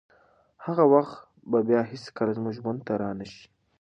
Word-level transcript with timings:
هغه 0.65 0.83
وخت 0.93 1.17
به 1.49 1.59
بیا 1.67 1.81
هیڅکله 1.91 2.31
زموږ 2.37 2.53
ژوند 2.59 2.79
ته 2.87 2.93
رانشي. 3.01 3.43